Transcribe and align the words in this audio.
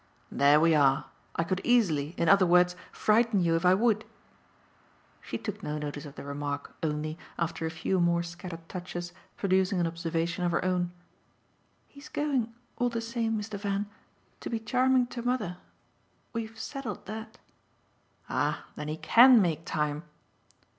"There 0.31 0.59
we 0.59 0.73
are! 0.73 1.05
I 1.35 1.43
could 1.43 1.61
easily, 1.63 2.15
in 2.17 2.27
other 2.27 2.47
words, 2.47 2.75
frighten 2.91 3.39
you 3.39 3.55
if 3.55 3.63
I 3.67 3.75
would." 3.75 4.03
She 5.21 5.37
took 5.37 5.61
no 5.61 5.77
notice 5.77 6.05
of 6.05 6.15
the 6.15 6.23
remark, 6.23 6.75
only, 6.81 7.19
after 7.37 7.67
a 7.67 7.69
few 7.69 7.99
more 7.99 8.23
scattered 8.23 8.67
touches, 8.67 9.13
producing 9.37 9.79
an 9.79 9.85
observation 9.85 10.43
of 10.43 10.53
her 10.53 10.65
own. 10.65 10.91
"He's 11.87 12.09
going, 12.09 12.51
all 12.79 12.89
the 12.89 12.99
same, 12.99 13.37
Mr. 13.39 13.59
Van, 13.59 13.85
to 14.39 14.49
be 14.49 14.57
charming 14.59 15.05
to 15.05 15.21
mother. 15.21 15.57
We've 16.33 16.57
settled 16.57 17.05
that." 17.05 17.37
"Ah 18.27 18.63
then 18.75 18.87
he 18.87 18.97
CAN 18.97 19.39
make 19.39 19.65
time 19.65 20.01